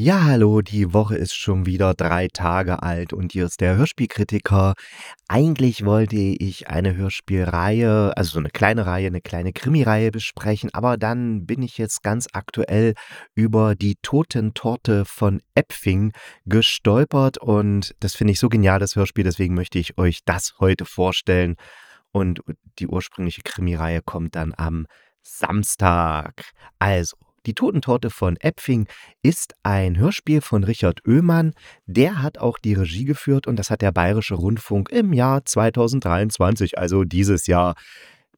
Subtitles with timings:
[0.00, 4.74] Ja, hallo, die Woche ist schon wieder drei Tage alt und hier ist der Hörspielkritiker.
[5.26, 10.98] Eigentlich wollte ich eine Hörspielreihe, also so eine kleine Reihe, eine kleine Krimireihe besprechen, aber
[10.98, 12.94] dann bin ich jetzt ganz aktuell
[13.34, 16.12] über die Totentorte von Epfing
[16.46, 20.84] gestolpert und das finde ich so genial, das Hörspiel, deswegen möchte ich euch das heute
[20.84, 21.56] vorstellen.
[22.12, 22.40] Und
[22.78, 24.86] die ursprüngliche Krimireihe kommt dann am
[25.22, 26.44] Samstag.
[26.78, 27.16] Also,
[27.48, 28.86] die Totentorte von Epfing
[29.22, 31.54] ist ein Hörspiel von Richard Oehmann.
[31.86, 36.76] Der hat auch die Regie geführt und das hat der Bayerische Rundfunk im Jahr 2023,
[36.76, 37.74] also dieses Jahr,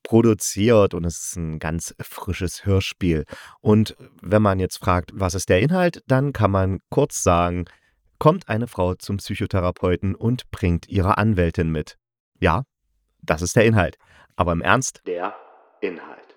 [0.04, 3.24] produziert und es ist ein ganz frisches Hörspiel.
[3.60, 7.64] Und wenn man jetzt fragt, was ist der Inhalt, dann kann man kurz sagen,
[8.20, 11.96] kommt eine Frau zum Psychotherapeuten und bringt ihre Anwältin mit.
[12.38, 12.62] Ja,
[13.22, 13.98] das ist der Inhalt.
[14.36, 15.34] Aber im Ernst, der
[15.80, 16.36] Inhalt.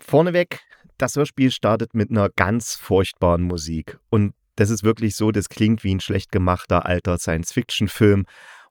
[0.00, 0.60] Vorneweg
[0.98, 3.98] das Hörspiel startet mit einer ganz furchtbaren Musik.
[4.10, 8.26] Und das ist wirklich so, das klingt wie ein schlecht gemachter alter Science-Fiction-Film.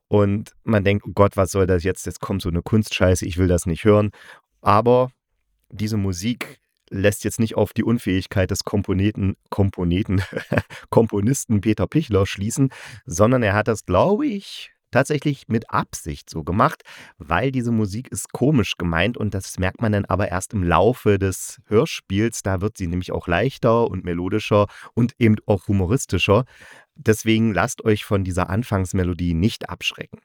[0.08, 2.06] Und man denkt, oh Gott, was soll das jetzt?
[2.06, 4.10] Jetzt kommt so eine Kunstscheiße, ich will das nicht hören.
[4.60, 5.10] Aber
[5.70, 10.22] diese Musik lässt jetzt nicht auf die Unfähigkeit des Komponenten, Komponenten,
[10.90, 12.70] Komponisten Peter Pichler schließen,
[13.04, 16.82] sondern er hat das, glaube ich, tatsächlich mit Absicht so gemacht,
[17.18, 21.18] weil diese Musik ist komisch gemeint und das merkt man dann aber erst im Laufe
[21.18, 22.42] des Hörspiels.
[22.42, 26.44] Da wird sie nämlich auch leichter und melodischer und eben auch humoristischer.
[26.94, 30.20] Deswegen lasst euch von dieser Anfangsmelodie nicht abschrecken.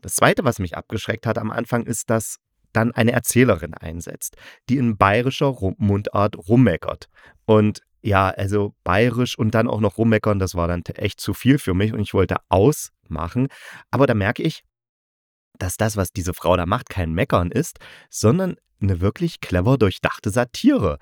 [0.00, 2.38] Das zweite, was mich abgeschreckt hat am Anfang, ist, dass
[2.72, 4.36] dann eine Erzählerin einsetzt,
[4.68, 7.08] die in bayerischer Mundart rummeckert.
[7.46, 11.58] Und ja, also bayerisch und dann auch noch rummeckern, das war dann echt zu viel
[11.58, 12.36] für mich und ich wollte
[13.06, 13.48] ausmachen.
[13.90, 14.62] Aber da merke ich,
[15.58, 17.78] dass das, was diese Frau da macht, kein Meckern ist,
[18.10, 20.98] sondern eine wirklich clever durchdachte Satire.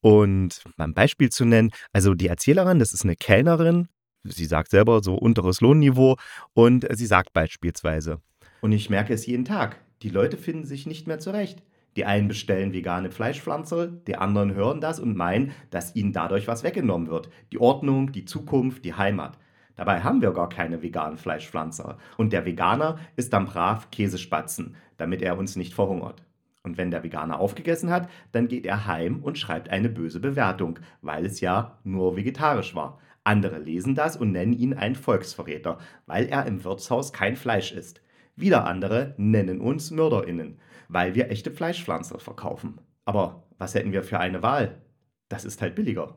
[0.00, 3.88] Und mal ein Beispiel zu nennen, also die Erzählerin, das ist eine Kellnerin,
[4.22, 6.16] sie sagt selber so unteres Lohnniveau
[6.54, 8.20] und sie sagt beispielsweise,
[8.60, 11.62] und ich merke es jeden Tag, die Leute finden sich nicht mehr zurecht.
[11.96, 16.62] Die einen bestellen vegane Fleischpflanze, die anderen hören das und meinen, dass ihnen dadurch was
[16.62, 17.30] weggenommen wird.
[17.52, 19.38] Die Ordnung, die Zukunft, die Heimat.
[19.76, 21.98] Dabei haben wir gar keine veganen Fleischpflanzer.
[22.16, 26.24] Und der Veganer ist dann brav Käsespatzen, damit er uns nicht verhungert.
[26.62, 30.80] Und wenn der Veganer aufgegessen hat, dann geht er heim und schreibt eine böse Bewertung,
[31.02, 32.98] weil es ja nur vegetarisch war.
[33.22, 38.00] Andere lesen das und nennen ihn einen Volksverräter, weil er im Wirtshaus kein Fleisch isst.
[38.34, 40.58] Wieder andere nennen uns MörderInnen
[40.88, 42.80] weil wir echte Fleischpflanzer verkaufen.
[43.04, 44.82] Aber was hätten wir für eine Wahl?
[45.28, 46.16] Das ist halt billiger.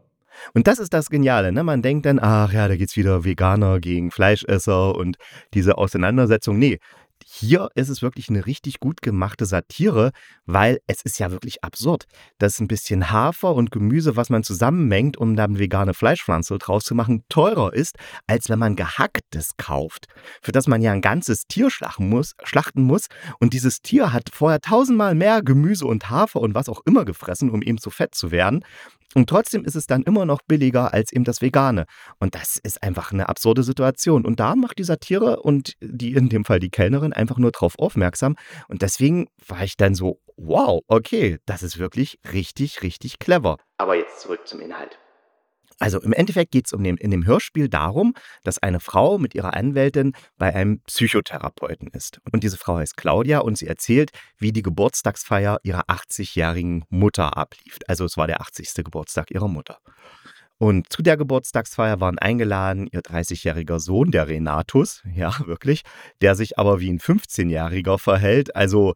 [0.53, 1.63] Und das ist das Geniale, ne?
[1.63, 5.17] Man denkt dann, ach ja, da geht's wieder Veganer gegen Fleischesser und
[5.53, 6.57] diese Auseinandersetzung.
[6.57, 6.79] Nee,
[7.25, 10.11] hier ist es wirklich eine richtig gut gemachte Satire,
[10.45, 12.05] weil es ist ja wirklich absurd,
[12.37, 16.95] dass ein bisschen Hafer und Gemüse, was man zusammenmengt, um dann vegane Fleischpflanze draus zu
[16.95, 20.07] machen, teurer ist, als wenn man gehacktes kauft,
[20.41, 23.07] für das man ja ein ganzes Tier schlachten muss, schlachten muss.
[23.39, 27.49] Und dieses Tier hat vorher tausendmal mehr Gemüse und Hafer und was auch immer gefressen,
[27.49, 28.63] um eben zu fett zu werden.
[29.15, 31.85] Und trotzdem ist es dann immer noch billiger als eben das Vegane.
[32.19, 34.25] Und das ist einfach eine absurde Situation.
[34.25, 37.79] Und da macht die Satire und die in dem Fall die Kellnerin einfach nur drauf
[37.79, 38.35] aufmerksam.
[38.67, 43.57] Und deswegen war ich dann so, wow, okay, das ist wirklich richtig, richtig clever.
[43.77, 44.99] Aber jetzt zurück zum Inhalt.
[45.79, 48.13] Also im Endeffekt geht es um in dem Hörspiel darum,
[48.43, 52.19] dass eine Frau mit ihrer Anwältin bei einem Psychotherapeuten ist.
[52.31, 57.77] Und diese Frau heißt Claudia und sie erzählt, wie die Geburtstagsfeier ihrer 80-jährigen Mutter ablief.
[57.87, 58.83] Also es war der 80.
[58.83, 59.79] Geburtstag ihrer Mutter.
[60.57, 65.83] Und zu der Geburtstagsfeier waren eingeladen ihr 30-jähriger Sohn, der Renatus, ja wirklich,
[66.21, 68.93] der sich aber wie ein 15-jähriger verhält, also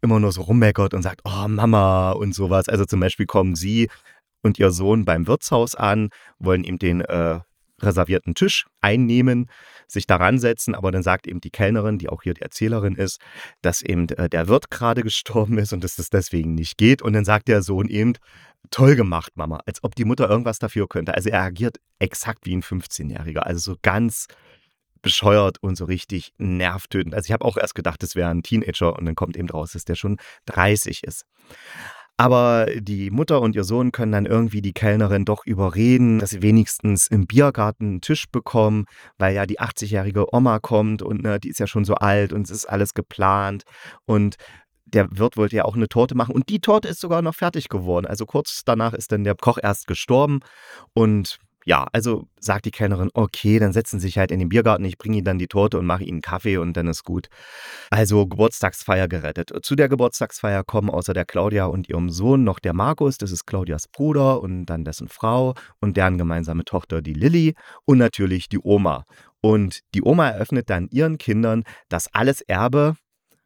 [0.00, 2.68] immer nur so rummeckert und sagt, oh Mama und sowas.
[2.68, 3.88] Also zum Beispiel kommen sie
[4.42, 7.40] und ihr Sohn beim Wirtshaus an, wollen ihm den äh,
[7.82, 9.46] reservierten Tisch einnehmen,
[9.88, 13.20] sich daran setzen, aber dann sagt eben die Kellnerin, die auch hier die Erzählerin ist,
[13.60, 17.02] dass eben äh, der Wirt gerade gestorben ist und dass das deswegen nicht geht.
[17.02, 18.14] Und dann sagt der Sohn eben,
[18.70, 21.14] toll gemacht, Mama, als ob die Mutter irgendwas dafür könnte.
[21.14, 24.28] Also er agiert exakt wie ein 15-Jähriger, also so ganz
[25.02, 27.14] bescheuert und so richtig nervtötend.
[27.14, 29.72] Also ich habe auch erst gedacht, das wäre ein Teenager und dann kommt eben raus,
[29.72, 31.26] dass der schon 30 ist.
[32.16, 36.42] Aber die Mutter und ihr Sohn können dann irgendwie die Kellnerin doch überreden, dass sie
[36.42, 38.84] wenigstens im Biergarten einen Tisch bekommen,
[39.18, 42.42] weil ja die 80-jährige Oma kommt und ne, die ist ja schon so alt und
[42.42, 43.62] es ist alles geplant.
[44.04, 44.36] Und
[44.84, 47.68] der Wirt wollte ja auch eine Torte machen und die Torte ist sogar noch fertig
[47.68, 48.06] geworden.
[48.06, 50.40] Also kurz danach ist dann der Koch erst gestorben
[50.92, 54.84] und ja, also sagt die Kellnerin, okay, dann setzen Sie sich halt in den Biergarten,
[54.84, 57.28] ich bringe Ihnen dann die Torte und mache Ihnen Kaffee und dann ist gut.
[57.90, 59.52] Also Geburtstagsfeier gerettet.
[59.62, 63.46] Zu der Geburtstagsfeier kommen außer der Claudia und ihrem Sohn noch der Markus, das ist
[63.46, 67.54] Claudias Bruder und dann dessen Frau und deren gemeinsame Tochter, die Lilly
[67.84, 69.04] und natürlich die Oma.
[69.40, 72.96] Und die Oma eröffnet dann ihren Kindern das alles Erbe,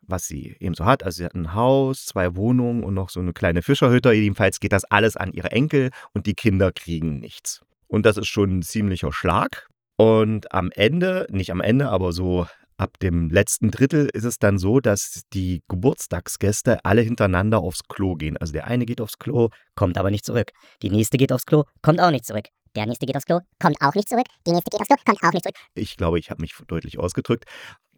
[0.02, 1.02] was sie eben so hat.
[1.02, 4.12] Also sie hat ein Haus, zwei Wohnungen und noch so eine kleine Fischerhütte.
[4.12, 7.62] Jedenfalls geht das alles an ihre Enkel und die Kinder kriegen nichts.
[7.88, 9.68] Und das ist schon ein ziemlicher Schlag.
[9.96, 12.46] Und am Ende, nicht am Ende, aber so
[12.76, 18.14] ab dem letzten Drittel ist es dann so, dass die Geburtstagsgäste alle hintereinander aufs Klo
[18.14, 18.36] gehen.
[18.36, 20.52] Also der eine geht aufs Klo, kommt aber nicht zurück.
[20.82, 22.46] Die nächste geht aufs Klo, kommt auch nicht zurück.
[22.74, 24.26] Der nächste geht aufs Klo, kommt auch nicht zurück.
[24.46, 25.56] Die nächste geht aufs Klo, kommt auch nicht zurück.
[25.74, 27.44] Ich glaube, ich habe mich deutlich ausgedrückt.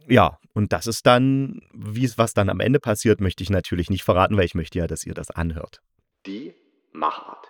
[0.07, 4.05] Ja, und das ist dann, wie was dann am Ende passiert, möchte ich natürlich nicht
[4.05, 5.83] verraten, weil ich möchte ja, dass ihr das anhört.
[6.27, 6.55] Die
[6.93, 7.48] Machart.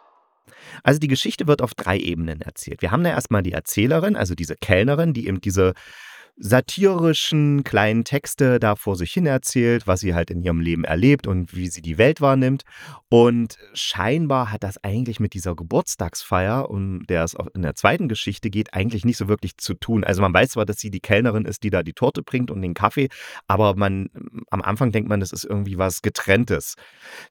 [0.83, 2.83] Also die Geschichte wird auf drei Ebenen erzählt.
[2.83, 5.75] Wir haben da erstmal die Erzählerin, also diese Kellnerin, die eben diese
[6.41, 11.27] satirischen kleinen Texte da vor sich hin erzählt, was sie halt in ihrem Leben erlebt
[11.27, 12.63] und wie sie die Welt wahrnimmt.
[13.09, 18.51] Und scheinbar hat das eigentlich mit dieser Geburtstagsfeier, um der es in der zweiten Geschichte
[18.51, 20.05] geht, eigentlich nicht so wirklich zu tun.
[20.05, 22.63] Also man weiß zwar, dass sie die Kellnerin ist, die da die Torte bringt und
[22.63, 23.09] den Kaffee,
[23.49, 24.09] aber man
[24.51, 26.77] am Anfang denkt man, das ist irgendwie was Getrenntes.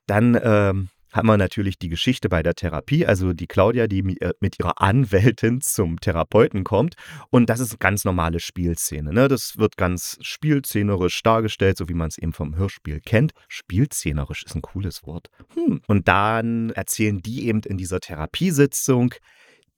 [0.06, 4.32] Dann ähm, haben wir natürlich die Geschichte bei der Therapie, also die Claudia, die äh,
[4.40, 6.94] mit ihrer Anwältin zum Therapeuten kommt.
[7.30, 9.12] Und das ist eine ganz normale Spielszene.
[9.12, 9.28] Ne?
[9.28, 13.32] Das wird ganz spielszenerisch dargestellt, so wie man es eben vom Hörspiel kennt.
[13.48, 15.28] Spielszenerisch ist ein cooles Wort.
[15.54, 15.80] Hm.
[15.86, 19.14] Und dann erzählen die eben in dieser Therapiesitzung,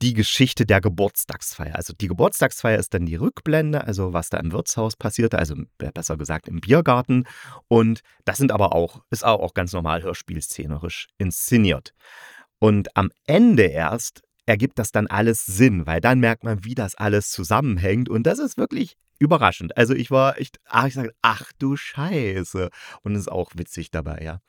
[0.02, 1.76] die Geschichte der Geburtstagsfeier.
[1.76, 6.16] Also die Geburtstagsfeier ist dann die Rückblende, also was da im Wirtshaus passierte, also besser
[6.16, 7.24] gesagt im Biergarten.
[7.68, 11.94] Und das sind aber auch, ist auch, auch ganz normal hörspielszenerisch inszeniert.
[12.58, 16.94] Und am Ende erst ergibt das dann alles Sinn, weil dann merkt man, wie das
[16.94, 18.08] alles zusammenhängt.
[18.08, 19.76] Und das ist wirklich überraschend.
[19.76, 22.70] Also ich war echt, ach, ich sage, ach du Scheiße.
[23.02, 24.40] Und es ist auch witzig dabei, ja.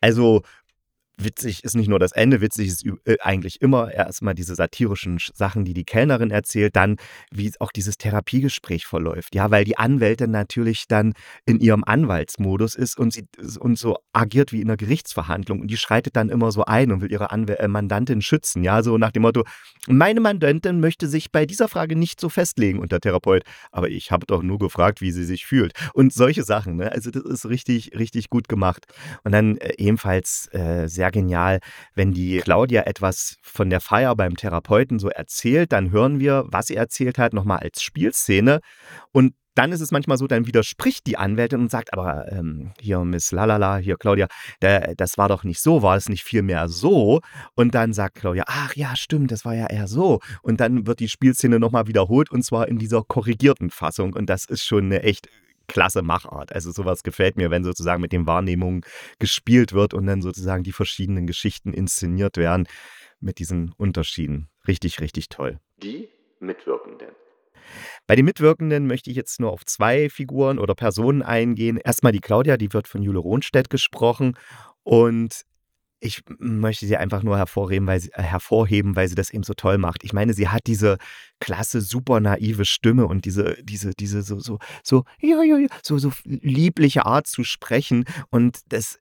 [0.00, 0.42] Also
[1.24, 5.64] witzig ist nicht nur das Ende, witzig ist äh, eigentlich immer erstmal diese satirischen Sachen,
[5.64, 6.96] die die Kellnerin erzählt, dann
[7.30, 9.34] wie auch dieses Therapiegespräch verläuft.
[9.34, 11.12] Ja, weil die Anwältin natürlich dann
[11.46, 13.26] in ihrem Anwaltsmodus ist und sie
[13.58, 17.00] und so agiert wie in einer Gerichtsverhandlung und die schreitet dann immer so ein und
[17.00, 18.64] will ihre Anw äh, Mandantin schützen.
[18.64, 19.44] Ja, so nach dem Motto,
[19.88, 24.10] meine Mandantin möchte sich bei dieser Frage nicht so festlegen und der Therapeut, aber ich
[24.10, 25.72] habe doch nur gefragt, wie sie sich fühlt.
[25.94, 26.92] Und solche Sachen, ne?
[26.92, 28.86] Also das ist richtig, richtig gut gemacht.
[29.24, 31.60] Und dann äh, ebenfalls äh, sehr genial,
[31.94, 36.66] wenn die Claudia etwas von der Feier beim Therapeuten so erzählt, dann hören wir, was
[36.66, 38.60] sie erzählt hat, nochmal als Spielszene.
[39.12, 43.00] Und dann ist es manchmal so, dann widerspricht die Anwältin und sagt, aber ähm, hier
[43.04, 44.26] Miss Lalala, hier Claudia,
[44.62, 47.20] der, das war doch nicht so, war es nicht vielmehr so?
[47.54, 50.20] Und dann sagt Claudia, ach ja, stimmt, das war ja eher so.
[50.42, 54.14] Und dann wird die Spielszene nochmal wiederholt und zwar in dieser korrigierten Fassung.
[54.14, 55.28] Und das ist schon eine echt
[55.72, 56.52] klasse Machart.
[56.52, 58.82] Also sowas gefällt mir, wenn sozusagen mit den Wahrnehmungen
[59.18, 62.68] gespielt wird und dann sozusagen die verschiedenen Geschichten inszeniert werden
[63.20, 64.48] mit diesen Unterschieden.
[64.68, 65.58] Richtig, richtig toll.
[65.82, 66.10] Die
[66.40, 67.08] Mitwirkenden.
[68.06, 71.78] Bei den Mitwirkenden möchte ich jetzt nur auf zwei Figuren oder Personen eingehen.
[71.78, 74.36] Erstmal die Claudia, die wird von Jule Rohnstedt gesprochen
[74.82, 75.42] und
[76.02, 79.54] ich möchte sie einfach nur hervorheben weil, sie, äh, hervorheben, weil sie das eben so
[79.54, 80.02] toll macht.
[80.02, 80.98] Ich meine, sie hat diese
[81.38, 85.04] klasse, super naive Stimme und diese, diese, diese so, so, so,
[85.82, 88.04] so, so liebliche Art zu sprechen.
[88.30, 88.98] Und das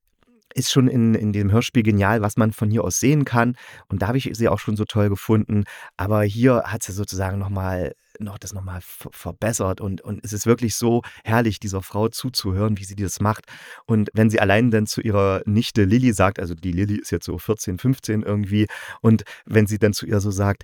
[0.53, 3.55] ist schon in, in dem Hörspiel genial, was man von hier aus sehen kann.
[3.87, 5.63] Und da habe ich sie auch schon so toll gefunden.
[5.97, 7.93] Aber hier hat sie sozusagen nochmal
[8.23, 12.83] noch das nochmal verbessert und, und es ist wirklich so herrlich, dieser Frau zuzuhören, wie
[12.83, 13.45] sie das macht.
[13.85, 17.25] Und wenn sie allein dann zu ihrer Nichte Lilly sagt, also die Lilly ist jetzt
[17.25, 18.67] so 14, 15 irgendwie,
[19.01, 20.63] und wenn sie dann zu ihr so sagt,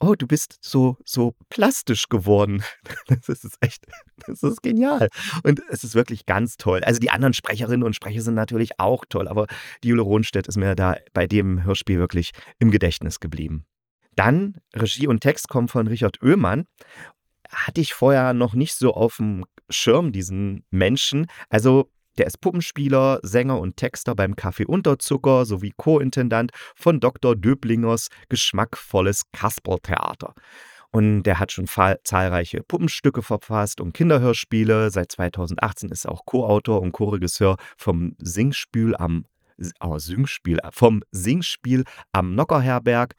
[0.00, 2.62] oh, du bist so, so plastisch geworden.
[3.06, 3.86] Das ist echt,
[4.26, 5.08] das ist genial.
[5.42, 6.82] Und es ist wirklich ganz toll.
[6.84, 9.46] Also die anderen Sprecherinnen und Sprecher sind natürlich auch toll, aber
[9.82, 13.66] die Jule Rohnstedt ist mir da bei dem Hörspiel wirklich im Gedächtnis geblieben.
[14.20, 16.66] Dann Regie und Text kommen von Richard Oehmann.
[17.48, 21.26] Hatte ich vorher noch nicht so auf dem Schirm, diesen Menschen.
[21.48, 27.34] Also der ist Puppenspieler, Sänger und Texter beim Café Unterzucker sowie Co-Intendant von Dr.
[27.34, 30.34] Döblingers geschmackvolles Kasperltheater.
[30.90, 34.90] Und der hat schon zahlreiche Puppenstücke verfasst und Kinderhörspiele.
[34.90, 39.24] Seit 2018 ist er auch Co-Autor und Co-Regisseur vom Singspiel am
[39.80, 43.14] oh, Singspiel, vom Singspiel am Nockerherberg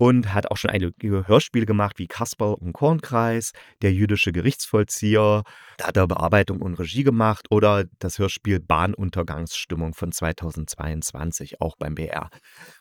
[0.00, 3.52] und hat auch schon einige Hörspiele gemacht wie Kasperl und Kornkreis,
[3.82, 5.42] Der jüdische Gerichtsvollzieher,
[5.76, 11.96] da hat er Bearbeitung und Regie gemacht oder das Hörspiel Bahnuntergangsstimmung von 2022, auch beim
[11.96, 12.30] BR.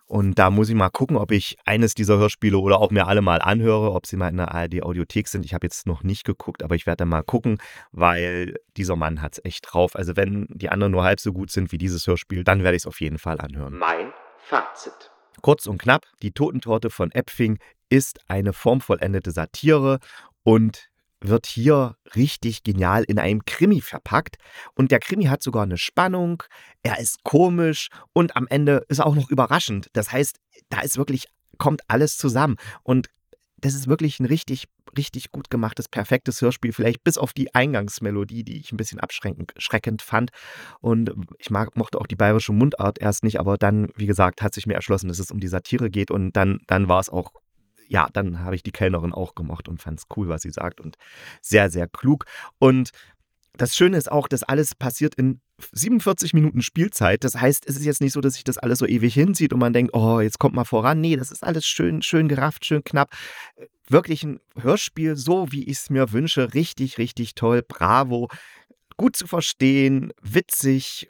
[0.05, 3.21] Und da muss ich mal gucken, ob ich eines dieser Hörspiele oder auch mir alle
[3.21, 5.43] mal anhöre, ob sie mal in der ARD-Audiothek sind.
[5.43, 7.57] Ich habe jetzt noch nicht geguckt, aber ich werde mal gucken,
[7.91, 9.97] weil dieser Mann hat es echt drauf.
[9.97, 12.83] Also wenn die anderen nur halb so gut sind wie dieses Hörspiel, dann werde ich
[12.83, 13.77] es auf jeden Fall anhören.
[13.77, 15.11] Mein Fazit.
[15.41, 19.99] Kurz und knapp, die Totentorte von Epfing ist eine formvollendete Satire
[20.43, 20.89] und
[21.21, 24.37] wird hier richtig genial in einem Krimi verpackt.
[24.75, 26.43] Und der Krimi hat sogar eine Spannung,
[26.83, 29.89] er ist komisch und am Ende ist er auch noch überraschend.
[29.93, 30.37] Das heißt,
[30.69, 31.25] da ist wirklich,
[31.57, 32.55] kommt alles zusammen.
[32.83, 33.09] Und
[33.57, 34.67] das ist wirklich ein richtig,
[34.97, 40.01] richtig gut gemachtes, perfektes Hörspiel, vielleicht bis auf die Eingangsmelodie, die ich ein bisschen abschreckend
[40.01, 40.31] fand.
[40.79, 44.53] Und ich mag, mochte auch die bayerische Mundart erst nicht, aber dann, wie gesagt, hat
[44.53, 47.31] sich mir erschlossen, dass es um die Satire geht und dann, dann war es auch
[47.91, 50.79] ja, dann habe ich die Kellnerin auch gemocht und fand es cool, was sie sagt
[50.79, 50.95] und
[51.41, 52.25] sehr, sehr klug.
[52.59, 52.91] Und
[53.57, 55.41] das Schöne ist auch, dass alles passiert in
[55.73, 57.23] 47 Minuten Spielzeit.
[57.23, 59.59] Das heißt, es ist jetzt nicht so, dass sich das alles so ewig hinzieht und
[59.59, 61.01] man denkt, oh, jetzt kommt mal voran.
[61.01, 63.11] Nee, das ist alles schön, schön gerafft, schön knapp.
[63.87, 66.53] Wirklich ein Hörspiel, so wie ich es mir wünsche.
[66.53, 67.63] Richtig, richtig toll.
[67.67, 68.29] Bravo.
[68.97, 71.09] Gut zu verstehen, witzig,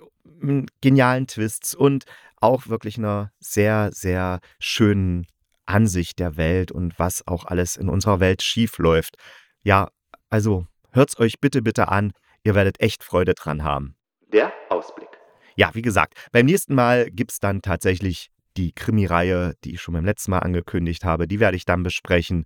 [0.82, 2.06] genialen Twists und
[2.38, 5.28] auch wirklich einer sehr, sehr schönen
[5.66, 9.18] Ansicht der Welt und was auch alles in unserer Welt schief läuft.
[9.64, 9.90] Ja,
[10.30, 12.12] also hört's euch bitte, bitte an.
[12.44, 13.96] Ihr werdet echt Freude dran haben.
[14.32, 15.10] Der Ausblick.
[15.56, 19.94] Ja, wie gesagt, beim nächsten Mal gibt es dann tatsächlich die Krimi-Reihe, die ich schon
[19.94, 21.28] beim letzten Mal angekündigt habe.
[21.28, 22.46] Die werde ich dann besprechen.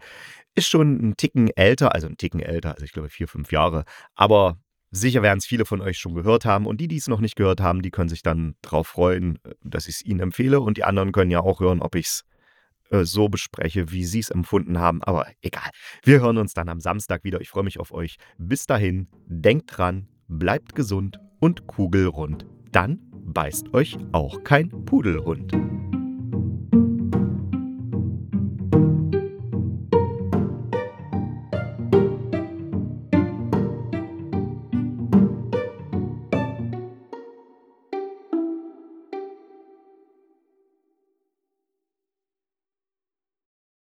[0.56, 3.86] Ist schon ein Ticken älter, also ein Ticken älter, also ich glaube vier, fünf Jahre.
[4.16, 4.58] Aber
[4.92, 6.66] sicher werden es viele von euch schon gehört haben.
[6.66, 9.88] Und die, die es noch nicht gehört haben, die können sich dann darauf freuen, dass
[9.88, 10.60] ich es ihnen empfehle.
[10.60, 12.24] Und die anderen können ja auch hören, ob ich es
[12.94, 15.04] äh, so bespreche, wie Sie es empfunden haben.
[15.04, 15.70] Aber egal.
[16.04, 17.42] Wir hören uns dann am Samstag wieder.
[17.42, 18.18] Ich freue mich auf euch.
[18.38, 22.46] Bis dahin, denkt dran, bleibt gesund und kugelrund.
[22.72, 25.52] Dann beißt euch auch kein Pudelhund.